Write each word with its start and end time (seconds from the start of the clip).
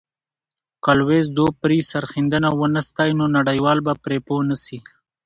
که 0.83 0.91
لويس 0.99 1.27
دوپري 1.37 1.77
یې 1.83 1.87
سرښندنه 1.91 2.49
ونه 2.59 2.81
ستایي، 2.87 3.13
نو 3.19 3.25
نړیوال 3.37 3.77
به 3.85 3.93
پرې 4.03 4.17
پوه 4.27 4.41
نه 4.49 4.55
سي. 4.63 4.77